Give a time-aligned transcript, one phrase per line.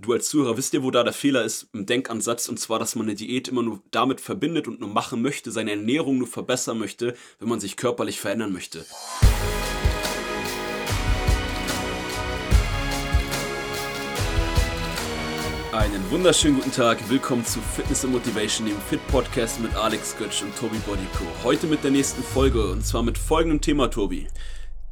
[0.00, 2.96] du als Zuhörer wisst ja, wo da der Fehler ist im Denkansatz, und zwar, dass
[2.96, 6.78] man eine Diät immer nur damit verbindet und nur machen möchte, seine Ernährung nur verbessern
[6.78, 8.84] möchte, wenn man sich körperlich verändern möchte.
[15.72, 20.42] Einen wunderschönen guten Tag, willkommen zu Fitness and Motivation, dem Fit Podcast mit Alex Götz
[20.42, 21.24] und Tobi Body Pro.
[21.44, 24.26] Heute mit der nächsten Folge und zwar mit folgendem Thema, Tobi.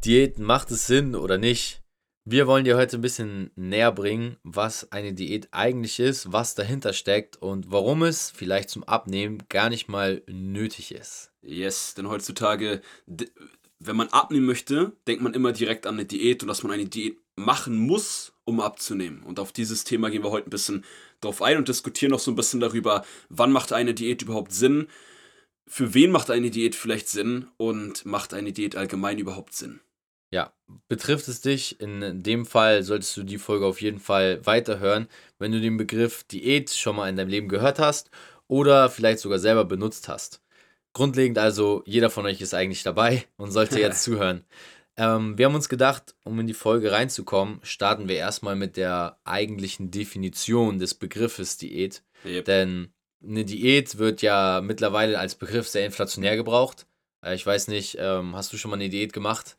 [0.05, 1.78] Diät, macht es Sinn oder nicht?
[2.31, 6.93] Wir wollen dir heute ein bisschen näher bringen, was eine Diät eigentlich ist, was dahinter
[6.93, 11.33] steckt und warum es vielleicht zum Abnehmen gar nicht mal nötig ist.
[11.41, 16.49] Yes, denn heutzutage, wenn man abnehmen möchte, denkt man immer direkt an eine Diät und
[16.49, 19.23] dass man eine Diät machen muss, um abzunehmen.
[19.23, 20.85] Und auf dieses Thema gehen wir heute ein bisschen
[21.23, 24.89] drauf ein und diskutieren noch so ein bisschen darüber, wann macht eine Diät überhaupt Sinn,
[25.67, 29.81] für wen macht eine Diät vielleicht Sinn und macht eine Diät allgemein überhaupt Sinn.
[30.89, 35.09] Betrifft es dich, in dem Fall solltest du die Folge auf jeden Fall weiterhören,
[35.39, 38.11] wenn du den Begriff Diät schon mal in deinem Leben gehört hast
[38.49, 40.43] oder vielleicht sogar selber benutzt hast.
[40.93, 44.45] Grundlegend also, jeder von euch ist eigentlich dabei und sollte jetzt zuhören.
[44.97, 49.19] Ähm, wir haben uns gedacht, um in die Folge reinzukommen, starten wir erstmal mit der
[49.25, 52.03] eigentlichen Definition des Begriffes Diät.
[52.25, 52.45] Yep.
[52.47, 56.87] Denn eine Diät wird ja mittlerweile als Begriff sehr inflationär gebraucht.
[57.25, 59.57] Äh, ich weiß nicht, ähm, hast du schon mal eine Diät gemacht?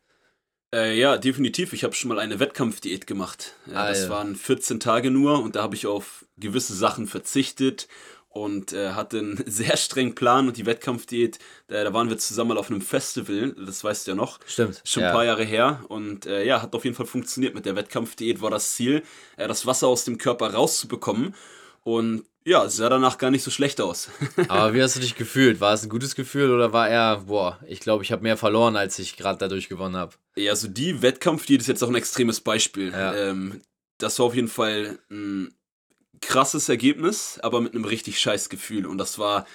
[0.72, 1.72] Äh, ja, definitiv.
[1.72, 3.54] Ich habe schon mal eine Wettkampfdiät gemacht.
[3.66, 4.10] Ja, ah, das ja.
[4.10, 7.88] waren 14 Tage nur und da habe ich auf gewisse Sachen verzichtet
[8.28, 12.50] und äh, hatte einen sehr strengen Plan und die Wettkampfdiät, äh, da waren wir zusammen
[12.50, 14.38] mal auf einem Festival, das weißt du ja noch.
[14.46, 14.80] Stimmt.
[14.84, 15.08] Schon ja.
[15.08, 17.54] ein paar Jahre her und äh, ja, hat auf jeden Fall funktioniert.
[17.54, 19.02] Mit der Wettkampfdiät war das Ziel,
[19.36, 21.34] äh, das Wasser aus dem Körper rauszubekommen
[21.82, 24.08] und ja, sah danach gar nicht so schlecht aus.
[24.48, 25.60] Aber wie hast du dich gefühlt?
[25.60, 28.76] War es ein gutes Gefühl oder war er, boah, ich glaube, ich habe mehr verloren,
[28.76, 30.14] als ich gerade dadurch gewonnen habe?
[30.36, 32.92] Ja, also die Wettkampf, die ist jetzt auch ein extremes Beispiel.
[32.92, 33.14] Ja.
[33.14, 33.60] Ähm,
[33.98, 35.54] das war auf jeden Fall ein
[36.22, 38.86] krasses Ergebnis, aber mit einem richtig scheiß Gefühl.
[38.86, 39.46] Und das war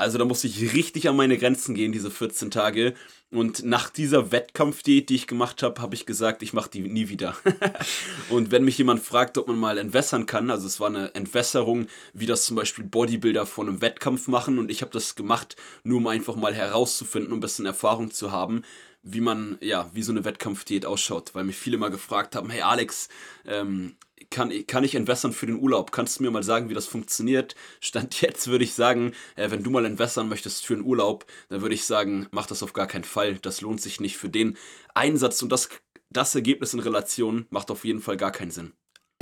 [0.00, 2.94] also da musste ich richtig an meine Grenzen gehen, diese 14 Tage.
[3.30, 7.08] Und nach dieser Wettkampfdiät, die ich gemacht habe, habe ich gesagt, ich mache die nie
[7.08, 7.36] wieder.
[8.30, 11.86] und wenn mich jemand fragt, ob man mal entwässern kann, also es war eine Entwässerung,
[12.12, 14.58] wie das zum Beispiel Bodybuilder vor einem Wettkampf machen.
[14.58, 15.54] Und ich habe das gemacht,
[15.84, 18.62] nur um einfach mal herauszufinden, um ein bisschen Erfahrung zu haben,
[19.02, 21.34] wie man, ja, wie so eine Wettkampfdiät ausschaut.
[21.34, 23.08] Weil mich viele mal gefragt haben, hey Alex,
[23.46, 23.94] ähm,
[24.28, 25.92] kann, kann ich entwässern für den Urlaub?
[25.92, 27.54] Kannst du mir mal sagen, wie das funktioniert?
[27.80, 31.62] Stand jetzt würde ich sagen, äh, wenn du mal entwässern möchtest für den Urlaub, dann
[31.62, 33.36] würde ich sagen, mach das auf gar keinen Fall.
[33.36, 34.56] Das lohnt sich nicht für den
[34.94, 35.68] Einsatz und das,
[36.10, 38.72] das Ergebnis in Relation macht auf jeden Fall gar keinen Sinn.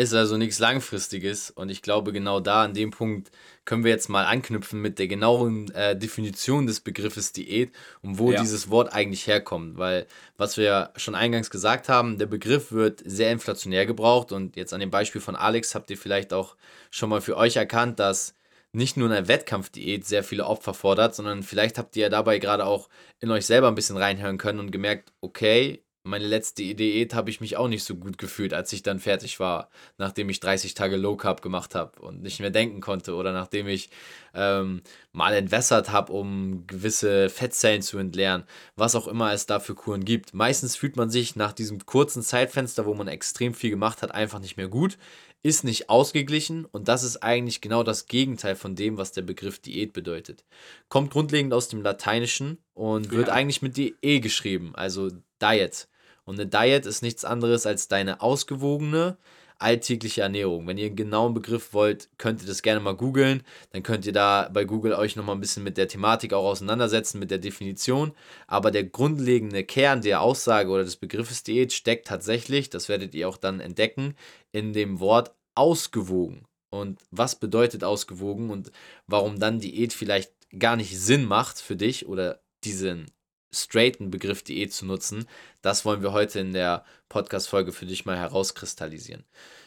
[0.00, 3.32] Ist also nichts Langfristiges und ich glaube, genau da an dem Punkt
[3.64, 8.30] können wir jetzt mal anknüpfen mit der genauen äh, Definition des Begriffes Diät und wo
[8.30, 8.40] ja.
[8.40, 9.76] dieses Wort eigentlich herkommt.
[9.76, 10.06] Weil,
[10.36, 14.78] was wir schon eingangs gesagt haben, der Begriff wird sehr inflationär gebraucht und jetzt an
[14.78, 16.54] dem Beispiel von Alex habt ihr vielleicht auch
[16.92, 18.34] schon mal für euch erkannt, dass
[18.70, 22.66] nicht nur eine Wettkampfdiät sehr viele Opfer fordert, sondern vielleicht habt ihr ja dabei gerade
[22.66, 22.88] auch
[23.18, 27.40] in euch selber ein bisschen reinhören können und gemerkt, okay, meine letzte Diät habe ich
[27.40, 30.96] mich auch nicht so gut gefühlt, als ich dann fertig war, nachdem ich 30 Tage
[30.96, 33.90] Low Carb gemacht habe und nicht mehr denken konnte oder nachdem ich
[34.34, 34.82] ähm,
[35.12, 38.44] mal entwässert habe, um gewisse Fettzellen zu entleeren,
[38.76, 40.34] was auch immer es da für Kuren gibt.
[40.34, 44.40] Meistens fühlt man sich nach diesem kurzen Zeitfenster, wo man extrem viel gemacht hat, einfach
[44.40, 44.98] nicht mehr gut,
[45.42, 49.60] ist nicht ausgeglichen und das ist eigentlich genau das Gegenteil von dem, was der Begriff
[49.60, 50.44] Diät bedeutet.
[50.88, 53.34] Kommt grundlegend aus dem Lateinischen und wird ja.
[53.34, 55.88] eigentlich mit DE geschrieben, also Diet.
[56.28, 59.16] Und eine Diet ist nichts anderes als deine ausgewogene,
[59.58, 60.66] alltägliche Ernährung.
[60.66, 63.42] Wenn ihr einen genauen Begriff wollt, könnt ihr das gerne mal googeln.
[63.72, 67.18] Dann könnt ihr da bei Google euch nochmal ein bisschen mit der Thematik auch auseinandersetzen,
[67.18, 68.12] mit der Definition.
[68.46, 73.26] Aber der grundlegende Kern der Aussage oder des Begriffes Diät steckt tatsächlich, das werdet ihr
[73.26, 74.14] auch dann entdecken,
[74.52, 76.44] in dem Wort ausgewogen.
[76.68, 78.70] Und was bedeutet ausgewogen und
[79.06, 83.06] warum dann Diät vielleicht gar nicht Sinn macht für dich oder diesen
[83.52, 85.26] straighten Begriff Diät zu nutzen,
[85.62, 89.24] das wollen wir heute in der Podcast-Folge für dich mal herauskristallisieren.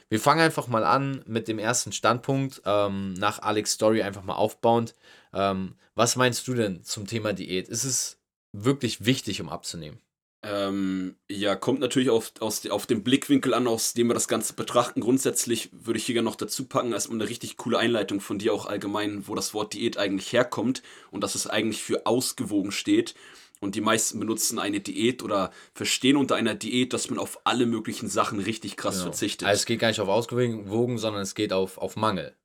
[0.09, 4.35] Wir fangen einfach mal an mit dem ersten Standpunkt, ähm, nach Alex Story einfach mal
[4.35, 4.93] aufbauend.
[5.33, 7.69] Ähm, was meinst du denn zum Thema Diät?
[7.69, 8.19] Ist es
[8.51, 9.99] wirklich wichtig, um abzunehmen?
[10.43, 14.53] Ähm, ja, kommt natürlich auf, aus, auf den Blickwinkel an, aus dem wir das Ganze
[14.53, 14.99] betrachten.
[14.99, 18.65] Grundsätzlich würde ich hier noch dazu packen, erstmal eine richtig coole Einleitung von dir auch
[18.65, 23.13] allgemein, wo das Wort Diät eigentlich herkommt und dass es eigentlich für ausgewogen steht.
[23.61, 27.67] Und die meisten benutzen eine Diät oder verstehen unter einer Diät, dass man auf alle
[27.67, 29.05] möglichen Sachen richtig krass genau.
[29.05, 29.47] verzichtet.
[29.47, 32.35] Also es geht gar nicht auf ausgewogen, sondern es geht auf, auf Mangel.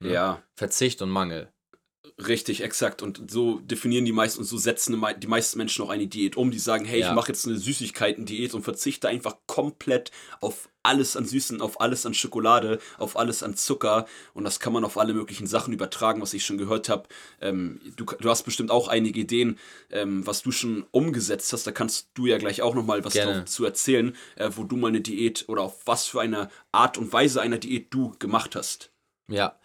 [0.00, 0.14] Ne?
[0.14, 0.42] Ja.
[0.56, 1.52] Verzicht und Mangel.
[2.18, 3.00] Richtig, exakt.
[3.00, 6.50] Und so definieren die meisten und so setzen die meisten Menschen auch eine Diät um.
[6.50, 7.08] Die sagen, hey, ja.
[7.08, 10.10] ich mache jetzt eine Süßigkeiten-Diät und verzichte einfach komplett
[10.40, 14.06] auf alles an Süßen, auf alles an Schokolade, auf alles an Zucker.
[14.34, 17.08] Und das kann man auf alle möglichen Sachen übertragen, was ich schon gehört habe.
[17.40, 19.58] Ähm, du, du, hast bestimmt auch einige Ideen,
[19.90, 21.68] ähm, was du schon umgesetzt hast.
[21.68, 25.02] Da kannst du ja gleich auch nochmal was dazu erzählen, äh, wo du mal eine
[25.02, 28.90] Diät oder auf was für eine Art und Weise einer Diät du gemacht hast.
[29.28, 29.56] Ja,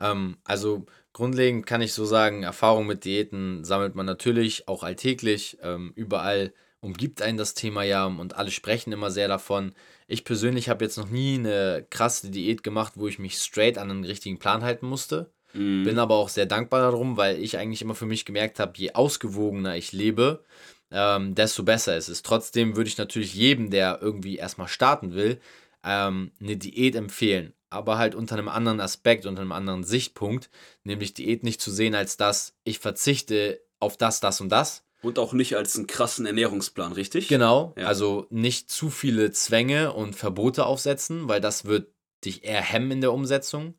[0.00, 5.56] ähm, also Grundlegend kann ich so sagen, Erfahrung mit Diäten sammelt man natürlich auch alltäglich.
[5.62, 9.72] Ähm, überall umgibt einen das Thema ja und alle sprechen immer sehr davon.
[10.08, 13.90] Ich persönlich habe jetzt noch nie eine krasse Diät gemacht, wo ich mich straight an
[13.90, 15.30] einen richtigen Plan halten musste.
[15.54, 15.84] Mhm.
[15.84, 18.92] Bin aber auch sehr dankbar darum, weil ich eigentlich immer für mich gemerkt habe, je
[18.92, 20.44] ausgewogener ich lebe,
[20.90, 22.22] ähm, desto besser ist es.
[22.22, 25.40] Trotzdem würde ich natürlich jedem, der irgendwie erstmal starten will,
[25.82, 30.50] ähm, eine Diät empfehlen aber halt unter einem anderen Aspekt, unter einem anderen Sichtpunkt,
[30.84, 34.84] nämlich Diät nicht zu sehen als das, ich verzichte auf das, das und das.
[35.02, 37.28] Und auch nicht als einen krassen Ernährungsplan, richtig?
[37.28, 37.86] Genau, ja.
[37.86, 41.92] also nicht zu viele Zwänge und Verbote aufsetzen, weil das wird
[42.24, 43.74] dich eher hemmen in der Umsetzung,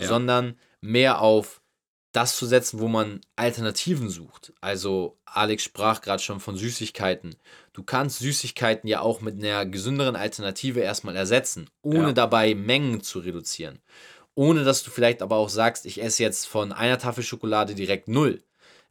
[0.00, 0.08] ja.
[0.08, 1.60] sondern mehr auf
[2.16, 4.54] das zu setzen, wo man Alternativen sucht.
[4.62, 7.36] Also Alex sprach gerade schon von Süßigkeiten.
[7.74, 12.12] Du kannst Süßigkeiten ja auch mit einer gesünderen Alternative erstmal ersetzen, ohne ja.
[12.12, 13.80] dabei Mengen zu reduzieren.
[14.34, 18.08] Ohne dass du vielleicht aber auch sagst, ich esse jetzt von einer Tafel Schokolade direkt
[18.08, 18.42] null.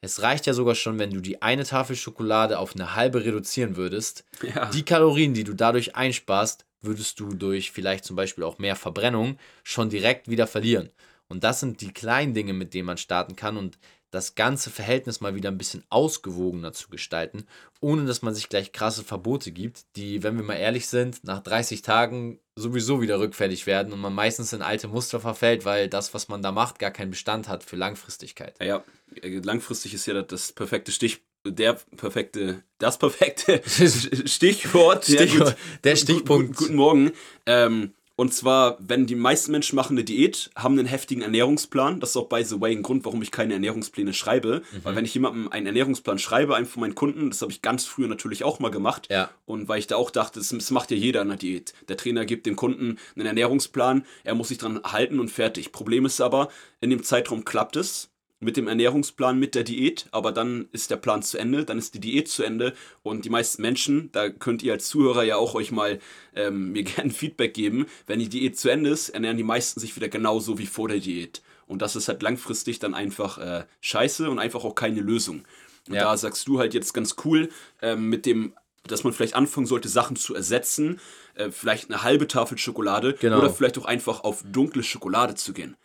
[0.02, 3.76] Es reicht ja sogar schon, wenn du die eine Tafel Schokolade auf eine halbe reduzieren
[3.76, 4.24] würdest.
[4.44, 4.66] Ja.
[4.70, 9.40] Die Kalorien, die du dadurch einsparst, würdest du durch vielleicht zum Beispiel auch mehr Verbrennung
[9.64, 10.92] schon direkt wieder verlieren.
[11.28, 13.78] Und das sind die kleinen Dinge, mit denen man starten kann und
[14.12, 17.46] das ganze Verhältnis mal wieder ein bisschen ausgewogener zu gestalten,
[17.82, 21.42] ohne dass man sich gleich krasse Verbote gibt, die, wenn wir mal ehrlich sind, nach
[21.42, 26.14] 30 Tagen sowieso wieder rückfällig werden und man meistens in alte Muster verfällt, weil das,
[26.14, 28.56] was man da macht, gar keinen Bestand hat für Langfristigkeit.
[28.64, 28.86] Ja,
[29.22, 35.04] langfristig ist ja das perfekte Stich der perfekte, das perfekte Stichwort.
[35.04, 36.56] Stichwort der Stichpunkt.
[36.56, 37.12] Guten Morgen.
[37.46, 42.00] Ähm, und zwar, wenn die meisten Menschen machen eine Diät, haben einen heftigen Ernährungsplan.
[42.00, 44.62] Das ist auch, by the way, ein Grund, warum ich keine Ernährungspläne schreibe.
[44.72, 44.80] Mhm.
[44.84, 47.84] Weil wenn ich jemandem einen Ernährungsplan schreibe, einem von meinen Kunden, das habe ich ganz
[47.84, 49.10] früher natürlich auch mal gemacht.
[49.12, 49.30] Ja.
[49.46, 51.74] Und weil ich da auch dachte, das, das macht ja jeder in der Diät.
[51.90, 55.74] Der Trainer gibt dem Kunden einen Ernährungsplan, er muss sich dran halten und fertig.
[55.74, 56.48] Problem ist aber,
[56.80, 58.10] in dem Zeitraum klappt es
[58.40, 61.94] mit dem Ernährungsplan, mit der Diät, aber dann ist der Plan zu Ende, dann ist
[61.94, 65.56] die Diät zu Ende und die meisten Menschen, da könnt ihr als Zuhörer ja auch
[65.56, 66.00] euch mal
[66.36, 69.96] ähm, mir gerne Feedback geben, wenn die Diät zu Ende ist, ernähren die meisten sich
[69.96, 71.42] wieder genauso wie vor der Diät.
[71.68, 75.46] Und das ist halt langfristig dann einfach äh, scheiße und einfach auch keine Lösung.
[75.88, 76.04] Und ja.
[76.04, 77.50] da sagst du halt jetzt ganz cool
[77.82, 78.54] ähm, mit dem
[78.88, 81.00] dass man vielleicht anfangen sollte, Sachen zu ersetzen,
[81.36, 83.40] äh, vielleicht eine halbe Tafel Schokolade genau.
[83.40, 85.76] oder vielleicht auch einfach auf dunkle Schokolade zu gehen.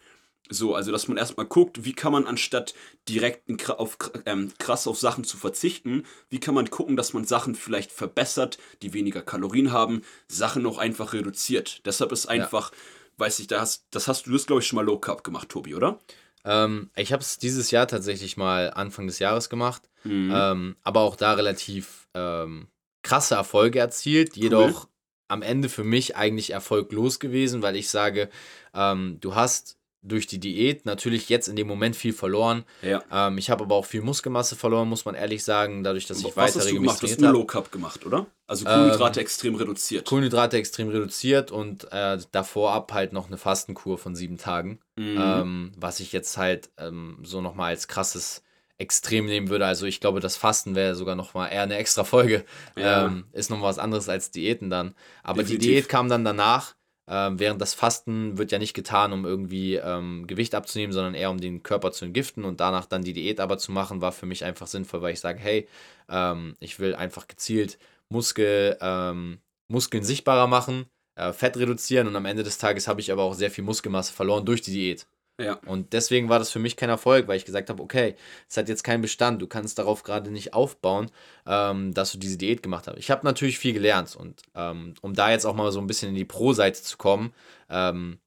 [0.52, 2.75] So, also dass man erstmal guckt, wie kann man anstatt
[3.08, 7.55] direkt auf, ähm, krass auf Sachen zu verzichten, wie kann man gucken, dass man Sachen
[7.55, 11.82] vielleicht verbessert, die weniger Kalorien haben, Sachen auch einfach reduziert.
[11.87, 12.76] Deshalb ist einfach, ja.
[13.19, 15.49] weiß ich, da hast, das hast du, das glaube ich schon mal Low Carb gemacht,
[15.49, 16.00] Tobi, oder?
[16.44, 20.32] Ähm, ich habe es dieses Jahr tatsächlich mal Anfang des Jahres gemacht, mhm.
[20.35, 22.67] ähm, aber auch da relativ ähm,
[23.03, 24.91] krasse Erfolge erzielt, jedoch cool.
[25.29, 28.31] am Ende für mich eigentlich erfolglos gewesen, weil ich sage,
[28.75, 32.64] ähm, du hast durch die Diät natürlich jetzt in dem Moment viel verloren.
[32.82, 33.02] Ja.
[33.12, 36.37] Ähm, ich habe aber auch viel Muskelmasse verloren, muss man ehrlich sagen, dadurch, dass ich
[36.37, 37.32] weiter regelmäßig trainiert habe.
[37.32, 38.26] Du Low Carb gemacht, oder?
[38.47, 40.06] Also Kohlenhydrate ähm, extrem reduziert.
[40.06, 45.19] Kohlenhydrate extrem reduziert und äh, davor ab halt noch eine Fastenkur von sieben Tagen, mhm.
[45.20, 48.43] ähm, was ich jetzt halt ähm, so nochmal als krasses
[48.79, 49.67] Extrem nehmen würde.
[49.67, 52.46] Also ich glaube, das Fasten wäre sogar nochmal eher eine extra Folge.
[52.79, 53.05] Ja.
[53.05, 54.94] Ähm, ist noch was anderes als Diäten dann.
[55.22, 55.60] Aber Definitiv.
[55.60, 56.77] die Diät kam dann danach
[57.10, 61.31] ähm, während das Fasten wird ja nicht getan, um irgendwie ähm, Gewicht abzunehmen, sondern eher
[61.31, 64.26] um den Körper zu entgiften und danach dann die Diät aber zu machen, war für
[64.26, 65.67] mich einfach sinnvoll, weil ich sage, hey,
[66.08, 67.79] ähm, ich will einfach gezielt
[68.10, 70.86] Muskel, ähm, Muskeln sichtbarer machen,
[71.17, 74.12] äh, Fett reduzieren und am Ende des Tages habe ich aber auch sehr viel Muskelmasse
[74.12, 75.06] verloren durch die Diät.
[75.41, 75.55] Ja.
[75.67, 78.15] Und deswegen war das für mich kein Erfolg, weil ich gesagt habe, okay,
[78.49, 81.11] es hat jetzt keinen Bestand, du kannst darauf gerade nicht aufbauen,
[81.47, 82.99] ähm, dass du diese Diät gemacht hast.
[82.99, 86.11] Ich habe natürlich viel gelernt und ähm, um da jetzt auch mal so ein bisschen
[86.11, 87.32] in die Pro-Seite zu kommen,
[87.70, 88.19] ähm,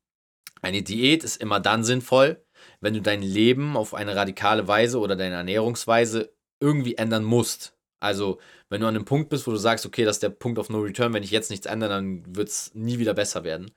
[0.64, 2.44] eine Diät ist immer dann sinnvoll,
[2.82, 7.76] wenn du dein Leben auf eine radikale Weise oder deine Ernährungsweise irgendwie ändern musst.
[8.00, 8.40] Also,
[8.70, 10.70] wenn du an einem Punkt bist, wo du sagst, okay, das ist der Punkt of
[10.70, 13.72] No Return, wenn ich jetzt nichts ändere, dann wird es nie wieder besser werden.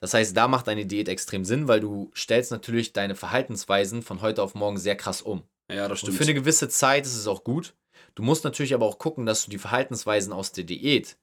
[0.00, 4.22] Das heißt, da macht deine Diät extrem Sinn, weil du stellst natürlich deine Verhaltensweisen von
[4.22, 5.42] heute auf morgen sehr krass um.
[5.70, 6.12] Ja, das stimmt.
[6.12, 7.74] Und für eine gewisse Zeit ist es auch gut.
[8.14, 11.16] Du musst natürlich aber auch gucken, dass du die Verhaltensweisen aus der Diät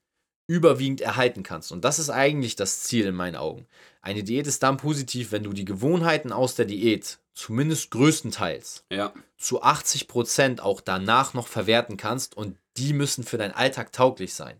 [0.48, 1.72] überwiegend erhalten kannst.
[1.72, 3.68] Und das ist eigentlich das Ziel in meinen Augen.
[4.02, 9.14] Eine Diät ist dann positiv, wenn du die Gewohnheiten aus der Diät zumindest größtenteils, ja.
[9.38, 14.34] zu 80 Prozent auch danach noch verwerten kannst und die müssen für deinen Alltag tauglich
[14.34, 14.60] sein.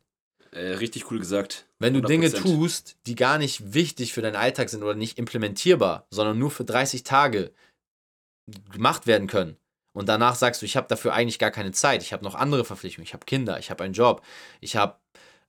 [0.58, 1.68] Äh, richtig cool gesagt.
[1.78, 2.08] Wenn du 100%.
[2.08, 6.50] Dinge tust, die gar nicht wichtig für deinen Alltag sind oder nicht implementierbar, sondern nur
[6.50, 7.54] für 30 Tage
[8.72, 9.58] gemacht werden können
[9.94, 12.66] und danach sagst du, ich habe dafür eigentlich gar keine Zeit, ich habe noch andere
[12.66, 14.24] Verpflichtungen, ich habe Kinder, ich habe einen Job,
[14.62, 14.98] ich habe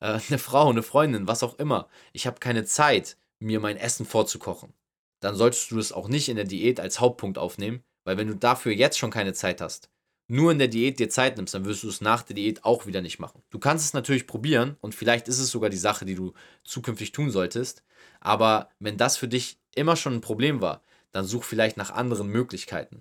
[0.01, 4.05] äh, eine Frau, eine Freundin, was auch immer, ich habe keine Zeit, mir mein Essen
[4.05, 4.75] vorzukochen,
[5.21, 8.35] dann solltest du es auch nicht in der Diät als Hauptpunkt aufnehmen, weil wenn du
[8.35, 9.91] dafür jetzt schon keine Zeit hast,
[10.29, 12.87] nur in der Diät dir Zeit nimmst, dann wirst du es nach der Diät auch
[12.87, 13.43] wieder nicht machen.
[13.51, 17.13] Du kannst es natürlich probieren und vielleicht ist es sogar die Sache, die du zukünftig
[17.13, 17.83] tun solltest,
[18.21, 20.83] aber wenn das für dich immer schon ein Problem war,
[21.13, 23.01] dann such vielleicht nach anderen Möglichkeiten.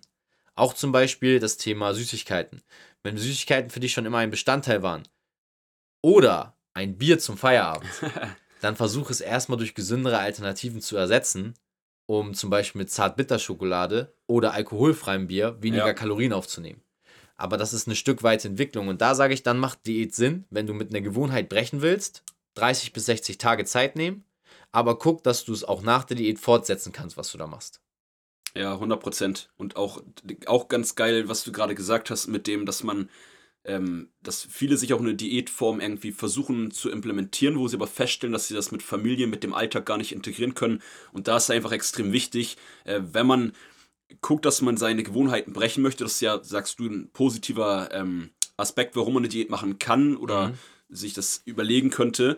[0.56, 2.64] Auch zum Beispiel das Thema Süßigkeiten.
[3.04, 5.04] Wenn Süßigkeiten für dich schon immer ein Bestandteil waren
[6.02, 7.90] oder ein Bier zum Feierabend,
[8.62, 11.56] dann versuch es erstmal durch gesündere Alternativen zu ersetzen,
[12.06, 15.94] um zum Beispiel mit Zartbitterschokolade oder alkoholfreiem Bier weniger ja.
[15.94, 16.82] Kalorien aufzunehmen.
[17.38, 20.46] Aber das ist eine Stück weit Entwicklung und da sage ich, dann macht Diät Sinn,
[20.50, 22.24] wenn du mit einer Gewohnheit brechen willst,
[22.56, 24.26] 30 bis 60 Tage Zeit nehmen,
[24.72, 27.80] aber guck, dass du es auch nach der Diät fortsetzen kannst, was du da machst.
[28.56, 29.50] Ja, 100 Prozent.
[29.58, 30.02] Und auch,
[30.48, 33.10] auch ganz geil, was du gerade gesagt hast, mit dem, dass man,
[33.66, 38.34] ähm, dass viele sich auch eine Diätform irgendwie versuchen zu implementieren, wo sie aber feststellen,
[38.34, 40.82] dass sie das mit Familie, mit dem Alltag gar nicht integrieren können.
[41.12, 43.54] Und da ist einfach extrem wichtig, äh, wenn man
[44.22, 48.32] guckt, dass man seine Gewohnheiten brechen möchte, das ist ja, sagst du, ein positiver ähm,
[48.58, 50.56] Aspekt, warum man eine Diät machen kann oder mhm.
[50.90, 52.38] sich das überlegen könnte.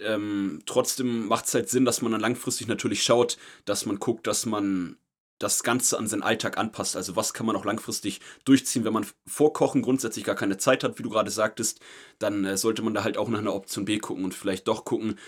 [0.00, 4.26] Ähm, trotzdem macht es halt Sinn, dass man dann langfristig natürlich schaut, dass man guckt,
[4.26, 4.96] dass man
[5.38, 6.96] das Ganze an seinen Alltag anpasst.
[6.96, 10.84] Also was kann man auch langfristig durchziehen, wenn man vor Kochen grundsätzlich gar keine Zeit
[10.84, 11.80] hat, wie du gerade sagtest,
[12.18, 14.84] dann äh, sollte man da halt auch nach einer Option B gucken und vielleicht doch
[14.84, 15.18] gucken.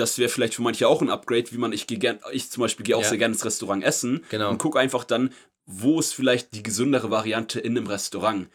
[0.00, 2.62] Das wäre vielleicht für manche auch ein Upgrade, wie man, ich gehe gern, ich zum
[2.62, 3.08] Beispiel gehe auch ja.
[3.08, 4.50] sehr gerne ins Restaurant essen genau.
[4.50, 5.32] und gucke einfach dann,
[5.66, 8.48] wo ist vielleicht die gesündere Variante in einem Restaurant.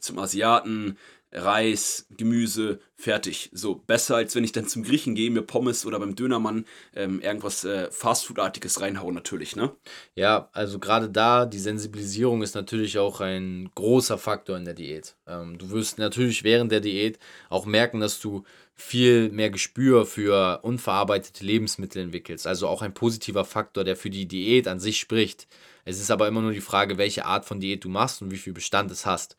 [0.00, 0.98] Zum Asiaten,
[1.34, 3.50] Reis, Gemüse, fertig.
[3.52, 7.20] So besser, als wenn ich dann zum Griechen gehe, mir Pommes oder beim Dönermann ähm,
[7.20, 9.72] irgendwas äh, Fastfood-artiges reinhauen, natürlich, ne?
[10.14, 15.16] Ja, also gerade da, die Sensibilisierung ist natürlich auch ein großer Faktor in der Diät.
[15.26, 17.18] Ähm, du wirst natürlich während der Diät
[17.50, 18.44] auch merken, dass du
[18.76, 22.46] viel mehr Gespür für unverarbeitete Lebensmittel entwickelst.
[22.46, 25.46] Also auch ein positiver Faktor, der für die Diät an sich spricht.
[25.84, 28.38] Es ist aber immer nur die Frage, welche Art von Diät du machst und wie
[28.38, 29.36] viel Bestand es hast.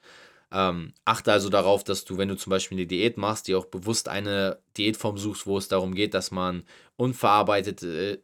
[0.52, 3.66] Ähm, achte also darauf, dass du, wenn du zum Beispiel eine Diät machst, dir auch
[3.66, 6.64] bewusst eine Diätform suchst, wo es darum geht, dass man
[6.96, 8.22] unverarbeitete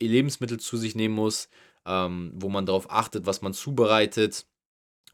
[0.00, 1.48] äh, Lebensmittel zu sich nehmen muss,
[1.86, 4.46] ähm, wo man darauf achtet, was man zubereitet,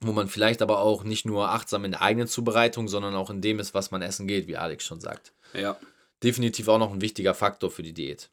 [0.00, 3.40] wo man vielleicht aber auch nicht nur achtsam in der eigenen Zubereitung, sondern auch in
[3.40, 5.32] dem ist, was man essen geht, wie Alex schon sagt.
[5.54, 5.76] Ja.
[6.22, 8.30] Definitiv auch noch ein wichtiger Faktor für die Diät.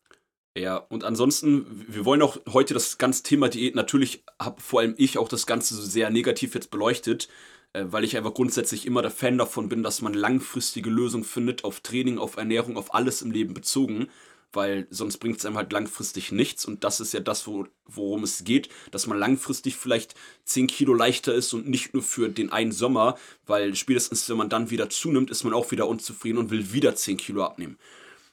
[0.57, 4.95] Ja, und ansonsten, wir wollen auch heute das ganze Thema Diät, natürlich habe vor allem
[4.97, 7.27] ich auch das Ganze so sehr negativ jetzt beleuchtet.
[7.75, 11.65] Äh, weil ich einfach grundsätzlich immer der Fan davon bin, dass man langfristige Lösungen findet
[11.65, 14.07] auf Training, auf Ernährung, auf alles im Leben bezogen,
[14.55, 18.23] weil sonst bringt es einem halt langfristig nichts und das ist ja das, wo, worum
[18.23, 22.51] es geht, dass man langfristig vielleicht 10 Kilo leichter ist und nicht nur für den
[22.51, 26.49] einen Sommer, weil spätestens wenn man dann wieder zunimmt, ist man auch wieder unzufrieden und
[26.49, 27.77] will wieder 10 Kilo abnehmen.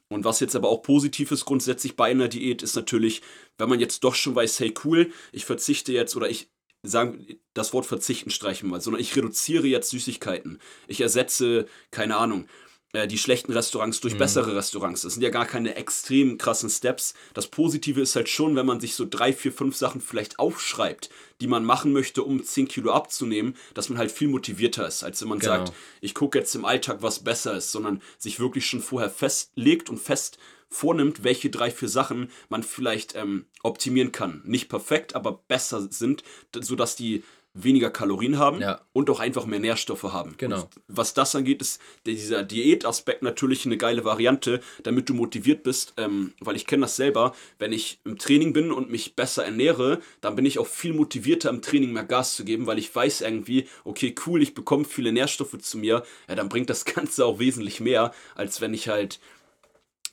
[0.09, 3.23] Und was jetzt aber auch positiv ist grundsätzlich bei einer Diät, ist natürlich,
[3.57, 6.51] wenn man jetzt doch schon weiß, hey cool, ich verzichte jetzt oder ich
[6.83, 10.59] sagen, das Wort verzichten streichen mal, sondern ich reduziere jetzt Süßigkeiten.
[10.89, 12.47] Ich ersetze, keine Ahnung,
[12.93, 14.19] die schlechten Restaurants durch mhm.
[14.19, 15.03] bessere Restaurants.
[15.03, 17.15] Das sind ja gar keine extrem krassen Steps.
[17.33, 21.09] Das Positive ist halt schon, wenn man sich so drei, vier, fünf Sachen vielleicht aufschreibt,
[21.41, 25.23] die man machen möchte, um 10 Kilo abzunehmen, dass man halt viel motivierter ist, als
[25.23, 25.65] wenn man genau.
[25.65, 25.73] sagt,
[26.03, 29.99] ich gucke jetzt im Alltag, was besser ist, sondern sich wirklich schon vorher festlegt und
[29.99, 34.43] fest vornimmt, welche drei, vier Sachen man vielleicht ähm, optimieren kann.
[34.45, 37.23] Nicht perfekt, aber besser sind, sodass die
[37.55, 38.81] weniger Kalorien haben ja.
[38.93, 40.35] und auch einfach mehr Nährstoffe haben.
[40.39, 40.63] Genau.
[40.63, 45.95] Und was das angeht, ist dieser Diätaspekt natürlich eine geile Variante, damit du motiviert bist,
[45.99, 50.01] ähm, weil ich kenne das selber, wenn ich im Training bin und mich besser ernähre,
[50.21, 53.21] dann bin ich auch viel motivierter im Training mehr Gas zu geben, weil ich weiß
[53.21, 57.39] irgendwie, okay, cool, ich bekomme viele Nährstoffe zu mir, ja, dann bringt das Ganze auch
[57.39, 59.21] wesentlich mehr, als wenn ich halt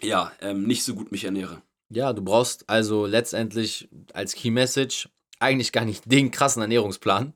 [0.01, 1.61] ja, ähm, nicht so gut mich ernähre.
[1.89, 7.33] Ja, du brauchst also letztendlich als Key Message eigentlich gar nicht den krassen Ernährungsplan,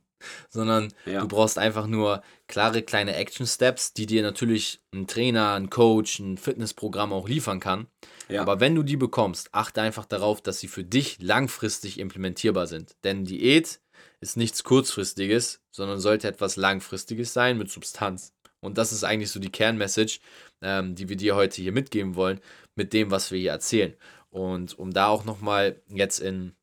[0.50, 1.22] sondern ja.
[1.22, 6.20] du brauchst einfach nur klare kleine Action Steps, die dir natürlich ein Trainer, ein Coach,
[6.20, 7.88] ein Fitnessprogramm auch liefern kann.
[8.30, 8.42] Ja.
[8.42, 12.96] Aber wenn du die bekommst, achte einfach darauf, dass sie für dich langfristig implementierbar sind.
[13.04, 13.80] Denn Diät
[14.22, 18.34] ist nichts kurzfristiges, sondern sollte etwas langfristiges sein mit Substanz.
[18.62, 20.20] Und das ist eigentlich so die Kernmessage,
[20.62, 22.40] ähm, die wir dir heute hier mitgeben wollen,
[22.76, 23.94] mit dem, was wir hier erzählen.
[24.30, 26.54] Und um da auch nochmal jetzt in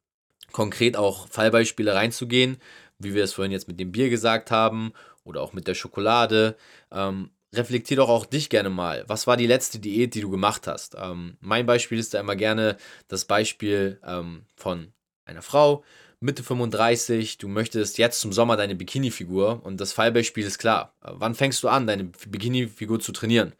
[0.52, 2.58] konkret auch Fallbeispiele reinzugehen,
[2.98, 4.92] wie wir es vorhin jetzt mit dem Bier gesagt haben
[5.24, 6.56] oder auch mit der Schokolade.
[6.92, 9.04] Ähm, reflektier doch auch dich gerne mal.
[9.08, 10.96] Was war die letzte Diät, die du gemacht hast?
[10.98, 12.76] Ähm, mein Beispiel ist da immer gerne
[13.08, 14.92] das Beispiel ähm, von
[15.24, 15.84] einer Frau,
[16.22, 20.94] Mitte 35, du möchtest jetzt zum Sommer deine Bikini-Figur und das Fallbeispiel ist klar.
[21.00, 23.54] Wann fängst du an, deine Bikini-Figur zu trainieren?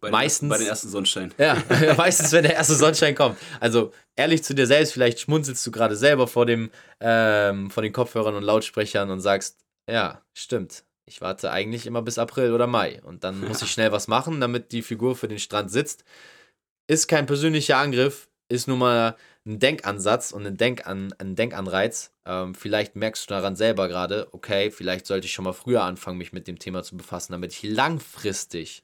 [0.00, 0.48] Bei meistens.
[0.48, 1.32] Den, bei den ersten Sonnenschein.
[1.36, 1.62] Ja,
[1.96, 3.38] meistens, wenn der erste Sonnenschein kommt.
[3.60, 7.92] Also ehrlich zu dir selbst, vielleicht schmunzelst du gerade selber vor, dem, ähm, vor den
[7.92, 10.84] Kopfhörern und Lautsprechern und sagst, ja, stimmt.
[11.04, 14.40] Ich warte eigentlich immer bis April oder Mai und dann muss ich schnell was machen,
[14.40, 16.04] damit die Figur für den Strand sitzt.
[16.86, 19.16] Ist kein persönlicher Angriff, ist nur mal
[19.46, 22.12] ein Denkansatz und ein, Denkan ein Denkanreiz.
[22.26, 26.18] Ähm, vielleicht merkst du daran selber gerade, okay, vielleicht sollte ich schon mal früher anfangen,
[26.18, 28.82] mich mit dem Thema zu befassen, damit ich langfristig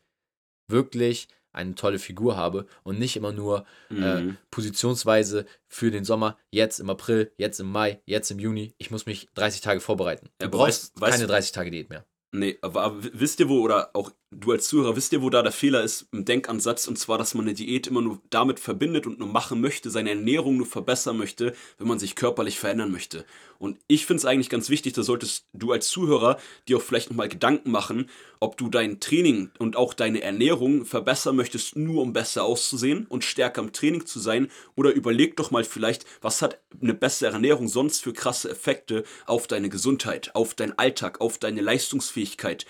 [0.68, 4.30] wirklich eine tolle Figur habe und nicht immer nur äh, mhm.
[4.30, 8.74] äh, positionsweise für den Sommer, jetzt im April, jetzt im Mai, jetzt im Juni.
[8.78, 10.28] Ich muss mich 30 Tage vorbereiten.
[10.38, 12.04] Du ja, brauchst weißt, keine 30 Tage Diät mehr.
[12.32, 15.52] Nee, aber wisst ihr wo, oder auch du als Zuhörer, wisst ihr, wo da der
[15.52, 16.86] Fehler ist im Denkansatz?
[16.86, 20.10] Und zwar, dass man eine Diät immer nur damit verbindet und nur machen möchte, seine
[20.10, 23.24] Ernährung nur verbessern möchte, wenn man sich körperlich verändern möchte.
[23.58, 26.38] Und ich finde es eigentlich ganz wichtig, da solltest du als Zuhörer
[26.68, 31.36] dir auch vielleicht nochmal Gedanken machen, ob du dein Training und auch deine Ernährung verbessern
[31.36, 34.48] möchtest, nur um besser auszusehen und stärker im Training zu sein.
[34.74, 39.46] Oder überleg doch mal vielleicht, was hat eine bessere Ernährung sonst für krasse Effekte auf
[39.46, 42.66] deine Gesundheit, auf deinen Alltag, auf deine Leistungsfähigkeit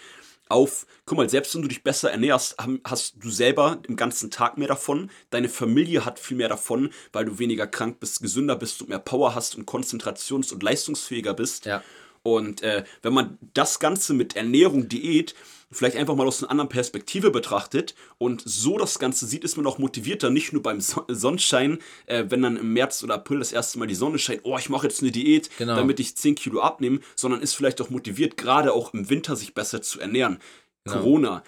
[0.49, 4.59] auf, guck mal, selbst wenn du dich besser ernährst, hast du selber im ganzen Tag
[4.59, 5.11] mehr davon.
[5.31, 8.99] Deine Familie hat viel mehr davon, weil du weniger krank bist, gesünder bist und mehr
[8.99, 11.67] Power hast und konzentrations- und leistungsfähiger bist.
[11.67, 11.83] Ja.
[12.23, 15.35] Und äh, wenn man das Ganze mit Ernährung, Diät
[15.77, 19.67] vielleicht einfach mal aus einer anderen Perspektive betrachtet und so das Ganze sieht, ist man
[19.67, 23.79] auch motivierter, nicht nur beim Sonnenschein, äh, wenn dann im März oder April das erste
[23.79, 25.77] Mal die Sonne scheint, oh, ich mache jetzt eine Diät, genau.
[25.77, 29.55] damit ich 10 Kilo abnehme, sondern ist vielleicht auch motiviert, gerade auch im Winter sich
[29.55, 30.39] besser zu ernähren.
[30.85, 30.99] Genau.
[30.99, 31.43] Corona.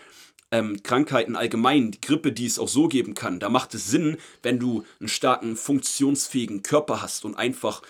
[0.51, 4.17] Ähm, Krankheiten allgemein, die Grippe, die es auch so geben kann, da macht es Sinn,
[4.43, 7.83] wenn du einen starken, funktionsfähigen Körper hast und einfach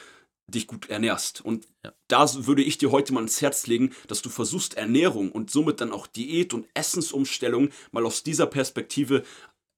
[0.49, 1.40] dich gut ernährst.
[1.45, 1.93] Und ja.
[2.09, 5.81] da würde ich dir heute mal ins Herz legen, dass du versuchst, Ernährung und somit
[5.81, 9.22] dann auch Diät und Essensumstellung mal aus dieser Perspektive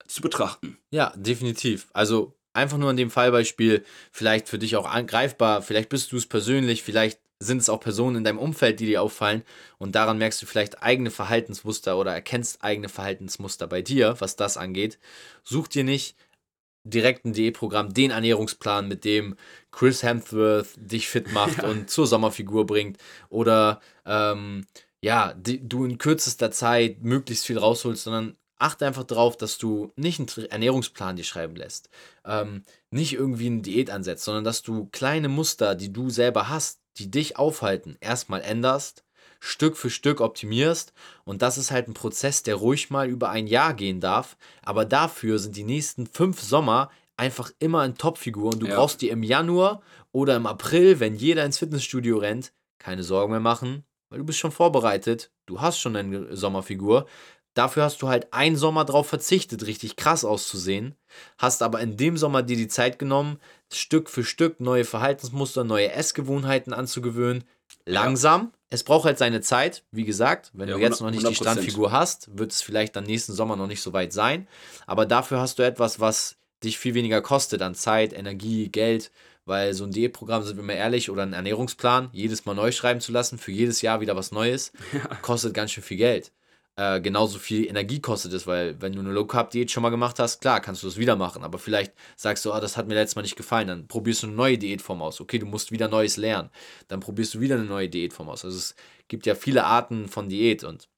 [0.06, 0.78] zu betrachten.
[0.90, 1.88] Ja, definitiv.
[1.92, 6.26] Also einfach nur in dem Fallbeispiel, vielleicht für dich auch angreifbar, vielleicht bist du es
[6.26, 9.42] persönlich, vielleicht sind es auch Personen in deinem Umfeld, die dir auffallen
[9.78, 14.56] und daran merkst du vielleicht eigene Verhaltensmuster oder erkennst eigene Verhaltensmuster bei dir, was das
[14.56, 14.98] angeht.
[15.42, 16.16] Such dir nicht
[16.84, 19.36] direkt ein Diätprogramm, den Ernährungsplan, mit dem
[19.70, 21.68] Chris Hemsworth dich fit macht ja.
[21.68, 24.66] und zur Sommerfigur bringt oder ähm,
[25.02, 29.92] ja, die, du in kürzester Zeit möglichst viel rausholst, sondern achte einfach darauf, dass du
[29.96, 31.88] nicht einen Ernährungsplan dir schreiben lässt,
[32.26, 36.80] ähm, nicht irgendwie eine Diät ansetzt, sondern dass du kleine Muster, die du selber hast,
[36.98, 39.04] die dich aufhalten, erstmal änderst
[39.40, 40.92] Stück für Stück optimierst.
[41.24, 44.36] Und das ist halt ein Prozess, der ruhig mal über ein Jahr gehen darf.
[44.62, 48.52] Aber dafür sind die nächsten fünf Sommer einfach immer in Topfigur.
[48.52, 48.76] Und du ja.
[48.76, 53.40] brauchst dir im Januar oder im April, wenn jeder ins Fitnessstudio rennt, keine Sorgen mehr
[53.40, 55.30] machen, weil du bist schon vorbereitet.
[55.46, 57.06] Du hast schon eine Sommerfigur.
[57.54, 60.94] Dafür hast du halt einen Sommer drauf verzichtet, richtig krass auszusehen.
[61.36, 63.38] Hast aber in dem Sommer dir die Zeit genommen,
[63.72, 67.44] Stück für Stück neue Verhaltensmuster, neue Essgewohnheiten anzugewöhnen.
[67.86, 70.50] Langsam, es braucht halt seine Zeit, wie gesagt.
[70.54, 71.28] Wenn ja, du jetzt noch nicht 100%.
[71.28, 74.46] die Strandfigur hast, wird es vielleicht dann nächsten Sommer noch nicht so weit sein.
[74.86, 79.10] Aber dafür hast du etwas, was dich viel weniger kostet an Zeit, Energie, Geld.
[79.44, 83.00] Weil so ein Diätprogramm, sind wir mal ehrlich, oder ein Ernährungsplan, jedes Mal neu schreiben
[83.00, 85.16] zu lassen, für jedes Jahr wieder was Neues, ja.
[85.16, 86.30] kostet ganz schön viel Geld
[86.76, 89.90] äh, genauso viel Energie kostet es, weil wenn du eine Low Carb Diät schon mal
[89.90, 92.88] gemacht hast, klar, kannst du das wieder machen, aber vielleicht sagst du, ah, das hat
[92.88, 95.20] mir letztes Mal nicht gefallen, dann probierst du eine neue Diätform aus.
[95.20, 96.50] Okay, du musst wieder Neues lernen,
[96.88, 98.44] dann probierst du wieder eine neue Diätform aus.
[98.44, 98.74] Also es
[99.08, 100.88] gibt ja viele Arten von Diät und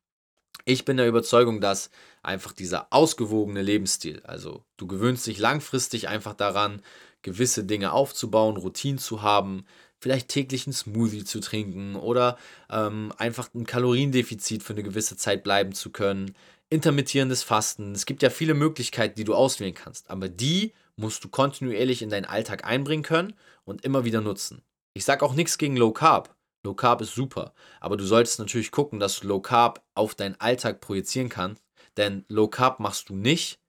[0.64, 1.90] ich bin der Überzeugung, dass
[2.22, 6.82] einfach dieser ausgewogene Lebensstil, also du gewöhnst dich langfristig einfach daran,
[7.22, 9.64] gewisse Dinge aufzubauen, Routinen zu haben,
[10.02, 12.36] vielleicht täglich einen Smoothie zu trinken oder
[12.68, 16.34] ähm, einfach ein Kaloriendefizit für eine gewisse Zeit bleiben zu können,
[16.70, 17.92] intermittierendes Fasten.
[17.92, 22.10] Es gibt ja viele Möglichkeiten, die du auswählen kannst, aber die musst du kontinuierlich in
[22.10, 23.34] deinen Alltag einbringen können
[23.64, 24.62] und immer wieder nutzen.
[24.94, 26.34] Ich sage auch nichts gegen Low Carb.
[26.64, 30.40] Low Carb ist super, aber du solltest natürlich gucken, dass du Low Carb auf deinen
[30.40, 31.62] Alltag projizieren kannst,
[31.96, 33.60] denn Low Carb machst du nicht,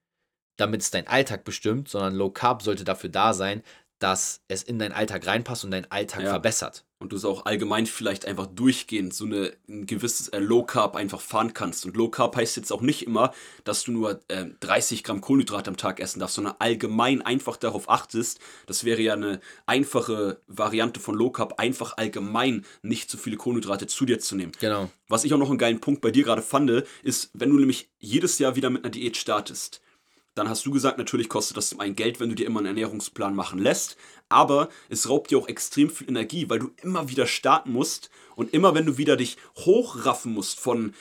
[0.57, 3.63] damit es dein Alltag bestimmt, sondern Low Carb sollte dafür da sein,
[4.03, 6.31] dass es in deinen Alltag reinpasst und deinen Alltag ja.
[6.31, 6.83] verbessert.
[6.99, 10.97] Und du es auch allgemein vielleicht einfach durchgehend so eine, ein gewisses äh, Low Carb
[10.97, 11.85] einfach fahren kannst.
[11.85, 15.69] Und Low Carb heißt jetzt auch nicht immer, dass du nur äh, 30 Gramm Kohlenhydrate
[15.69, 18.41] am Tag essen darfst, sondern allgemein einfach darauf achtest.
[18.67, 23.87] Das wäre ja eine einfache Variante von Low Carb, einfach allgemein nicht zu viele Kohlenhydrate
[23.87, 24.51] zu dir zu nehmen.
[24.59, 24.89] Genau.
[25.07, 26.69] Was ich auch noch einen geilen Punkt bei dir gerade fand,
[27.03, 29.81] ist, wenn du nämlich jedes Jahr wieder mit einer Diät startest,
[30.35, 33.35] dann hast du gesagt, natürlich kostet das einen Geld, wenn du dir immer einen Ernährungsplan
[33.35, 33.97] machen lässt,
[34.29, 38.53] aber es raubt dir auch extrem viel Energie, weil du immer wieder starten musst und
[38.53, 40.93] immer wenn du wieder dich hochraffen musst von,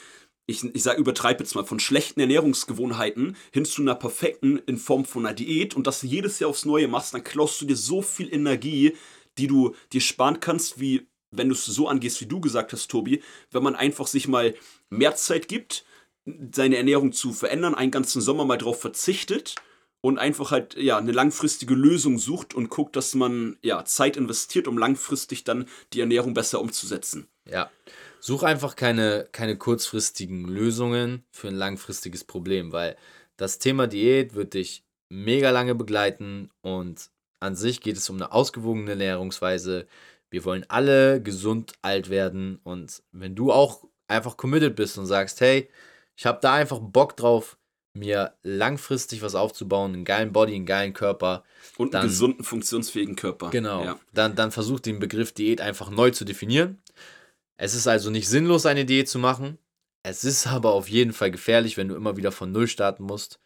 [0.46, 5.04] ich, ich sage, übertreibe jetzt mal, von schlechten Ernährungsgewohnheiten hin zu einer perfekten in Form
[5.04, 8.02] von einer Diät und das jedes Jahr aufs Neue machst, dann klaust du dir so
[8.02, 8.96] viel Energie,
[9.38, 12.90] die du dir sparen kannst, wie wenn du es so angehst, wie du gesagt hast,
[12.90, 14.54] Tobi, wenn man einfach sich mal
[14.90, 15.86] mehr Zeit gibt,
[16.52, 19.56] seine Ernährung zu verändern, einen ganzen Sommer mal drauf verzichtet
[20.00, 24.68] und einfach halt ja eine langfristige Lösung sucht und guckt, dass man ja Zeit investiert,
[24.68, 27.28] um langfristig dann die Ernährung besser umzusetzen.
[27.48, 27.70] Ja.
[28.20, 32.96] Such einfach keine, keine kurzfristigen Lösungen für ein langfristiges Problem, weil
[33.36, 38.32] das Thema Diät wird dich mega lange begleiten und an sich geht es um eine
[38.32, 39.86] ausgewogene Ernährungsweise.
[40.30, 45.40] Wir wollen alle gesund alt werden und wenn du auch einfach committed bist und sagst,
[45.40, 45.68] hey,
[46.16, 47.58] ich habe da einfach Bock drauf,
[47.94, 51.44] mir langfristig was aufzubauen, einen geilen Body, einen geilen Körper.
[51.76, 53.50] Und einen gesunden, funktionsfähigen Körper.
[53.50, 53.84] Genau.
[53.84, 54.00] Ja.
[54.12, 56.82] Dann, dann versucht den Begriff Diät einfach neu zu definieren.
[57.56, 59.58] Es ist also nicht sinnlos, eine Diät zu machen.
[60.02, 63.40] Es ist aber auf jeden Fall gefährlich, wenn du immer wieder von Null starten musst.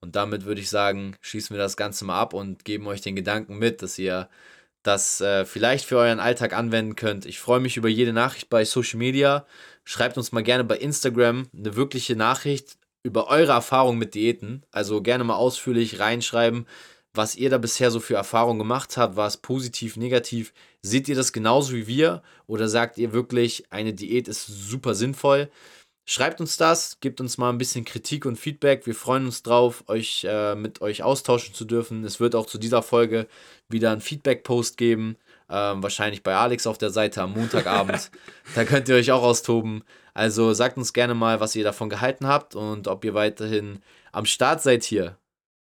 [0.00, 3.14] Und damit würde ich sagen, schießen wir das Ganze mal ab und geben euch den
[3.16, 4.28] Gedanken mit, dass ihr
[4.82, 7.24] das äh, vielleicht für euren Alltag anwenden könnt.
[7.24, 9.46] Ich freue mich über jede Nachricht bei Social Media.
[9.84, 14.62] Schreibt uns mal gerne bei Instagram eine wirkliche Nachricht über eure Erfahrungen mit Diäten.
[14.70, 16.66] Also gerne mal ausführlich reinschreiben,
[17.14, 19.16] was ihr da bisher so für Erfahrungen gemacht habt.
[19.16, 20.52] War es positiv, negativ?
[20.82, 22.22] Seht ihr das genauso wie wir?
[22.46, 25.50] Oder sagt ihr wirklich, eine Diät ist super sinnvoll?
[26.04, 28.86] Schreibt uns das, gebt uns mal ein bisschen Kritik und Feedback.
[28.86, 32.02] Wir freuen uns drauf, euch äh, mit euch austauschen zu dürfen.
[32.04, 33.28] Es wird auch zu dieser Folge
[33.68, 35.16] wieder einen Feedback-Post geben.
[35.54, 38.10] Ähm, wahrscheinlich bei Alex auf der Seite am Montagabend.
[38.54, 39.84] da könnt ihr euch auch austoben.
[40.14, 43.80] Also sagt uns gerne mal, was ihr davon gehalten habt und ob ihr weiterhin
[44.12, 45.18] am Start seid hier.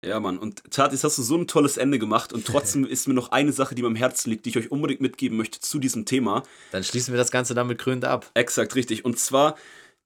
[0.03, 0.39] Ja, Mann.
[0.39, 3.51] Und Tatis, hast du so ein tolles Ende gemacht und trotzdem ist mir noch eine
[3.51, 6.41] Sache, die mir am Herzen liegt, die ich euch unbedingt mitgeben möchte zu diesem Thema.
[6.71, 8.31] Dann schließen wir das Ganze damit krönend ab.
[8.33, 9.05] Exakt, richtig.
[9.05, 9.55] Und zwar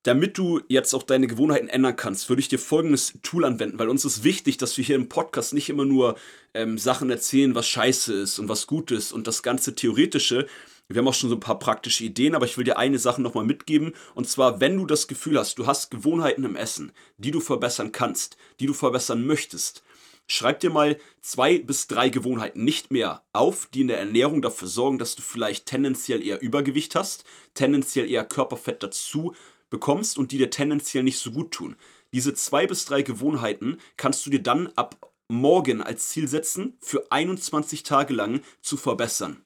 [0.04, 3.90] damit du jetzt auch deine Gewohnheiten ändern kannst, würde ich dir folgendes Tool anwenden, weil
[3.90, 6.16] uns ist wichtig, dass wir hier im Podcast nicht immer nur
[6.54, 10.48] ähm, Sachen erzählen, was scheiße ist und was gut ist und das ganze Theoretische.
[10.88, 13.22] Wir haben auch schon so ein paar praktische Ideen, aber ich will dir eine Sache
[13.22, 13.94] nochmal mitgeben.
[14.16, 17.92] Und zwar, wenn du das Gefühl hast, du hast Gewohnheiten im Essen, die du verbessern
[17.92, 19.84] kannst, die du verbessern möchtest,
[20.26, 24.68] schreib dir mal zwei bis drei Gewohnheiten, nicht mehr, auf, die in der Ernährung dafür
[24.68, 29.36] sorgen, dass du vielleicht tendenziell eher Übergewicht hast, tendenziell eher Körperfett dazu
[29.70, 31.76] bekommst und die dir tendenziell nicht so gut tun.
[32.14, 37.12] Diese zwei bis drei Gewohnheiten kannst du dir dann ab morgen als Ziel setzen, für
[37.12, 39.44] 21 Tage lang zu verbessern.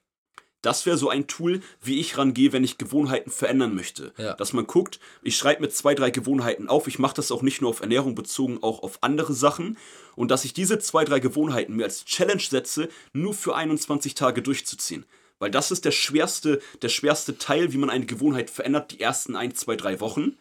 [0.63, 4.13] Das wäre so ein Tool, wie ich rangehe, wenn ich Gewohnheiten verändern möchte.
[4.17, 4.33] Ja.
[4.35, 6.87] Dass man guckt, ich schreibe mir zwei, drei Gewohnheiten auf.
[6.87, 9.77] Ich mache das auch nicht nur auf Ernährung bezogen, auch auf andere Sachen.
[10.15, 14.41] Und dass ich diese zwei, drei Gewohnheiten mir als Challenge setze, nur für 21 Tage
[14.41, 15.05] durchzuziehen.
[15.43, 19.35] Weil das ist der schwerste, der schwerste Teil, wie man eine Gewohnheit verändert, die ersten
[19.35, 20.37] ein, zwei, drei Wochen.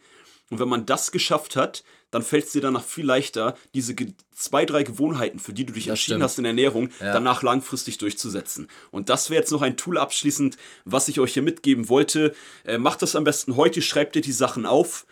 [0.49, 3.97] Und wenn man das geschafft hat, dann fällt es dir danach viel leichter, diese
[4.33, 6.23] zwei, drei Gewohnheiten, für die du dich das entschieden stimmt.
[6.23, 7.13] hast in Ernährung, ja.
[7.13, 8.69] danach langfristig durchzusetzen.
[8.93, 12.33] Und das wäre jetzt noch ein Tool abschließend, was ich euch hier mitgeben wollte.
[12.65, 15.05] Äh, macht das am besten heute, schreibt dir die Sachen auf.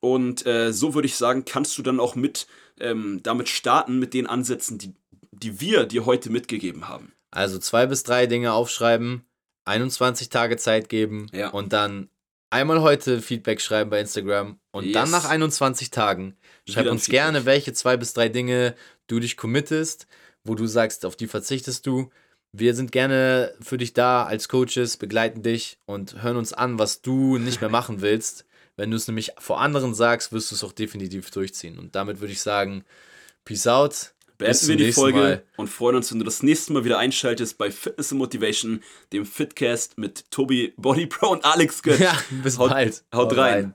[0.00, 2.46] Und äh, so würde ich sagen, kannst du dann auch mit
[2.80, 4.94] ähm, damit starten, mit den Ansätzen, die,
[5.32, 7.12] die wir dir heute mitgegeben haben.
[7.34, 9.24] Also zwei bis drei Dinge aufschreiben,
[9.64, 11.48] 21 Tage Zeit geben ja.
[11.50, 12.08] und dann
[12.50, 14.92] einmal heute Feedback schreiben bei Instagram und yes.
[14.94, 16.36] dann nach 21 Tagen
[16.68, 18.74] schreib uns gerne, welche zwei bis drei Dinge
[19.06, 20.06] du dich committest,
[20.44, 22.10] wo du sagst, auf die verzichtest du.
[22.52, 27.02] Wir sind gerne für dich da als Coaches, begleiten dich und hören uns an, was
[27.02, 28.46] du nicht mehr machen willst.
[28.76, 31.78] Wenn du es nämlich vor anderen sagst, wirst du es auch definitiv durchziehen.
[31.78, 32.84] Und damit würde ich sagen,
[33.44, 35.44] Peace out beenden wir die Folge Mal.
[35.56, 39.26] und freuen uns, wenn du das nächste Mal wieder einschaltest bei Fitness and Motivation, dem
[39.26, 42.00] Fitcast mit Tobi Body Pro und Alex Götz.
[42.00, 43.04] Ja, bis haut, bald.
[43.14, 43.52] Haut, haut rein.
[43.52, 43.74] rein.